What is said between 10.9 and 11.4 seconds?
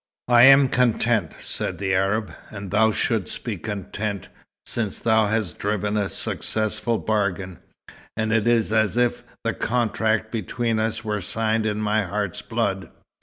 were